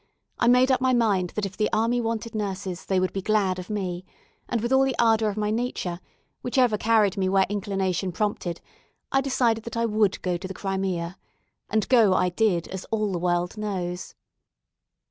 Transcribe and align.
I 0.39 0.47
made 0.47 0.71
up 0.71 0.81
my 0.81 0.93
mind 0.93 1.29
that 1.35 1.45
if 1.45 1.55
the 1.55 1.69
army 1.71 2.01
wanted 2.01 2.33
nurses, 2.33 2.87
they 2.87 2.99
would 2.99 3.13
be 3.13 3.21
glad 3.21 3.59
of 3.59 3.69
me, 3.69 4.03
and 4.49 4.59
with 4.59 4.73
all 4.73 4.81
the 4.83 4.97
ardour 4.97 5.29
of 5.29 5.37
my 5.37 5.51
nature, 5.51 5.99
which 6.41 6.57
ever 6.57 6.75
carried 6.75 7.17
me 7.17 7.29
where 7.29 7.45
inclination 7.49 8.11
prompted, 8.11 8.61
I 9.11 9.21
decided 9.21 9.63
that 9.65 9.77
I 9.77 9.85
would 9.85 10.19
go 10.23 10.37
to 10.37 10.47
the 10.47 10.55
Crimea; 10.55 11.17
and 11.69 11.87
go 11.87 12.15
I 12.15 12.29
did, 12.29 12.67
as 12.69 12.83
all 12.85 13.11
the 13.11 13.19
world 13.19 13.59
knows. 13.59 14.15